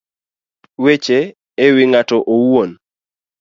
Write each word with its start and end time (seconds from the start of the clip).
Weche 0.83 1.19
e 1.63 1.65
wi 1.75 1.83
ng'ato 1.91 2.17
owuon 2.35 2.71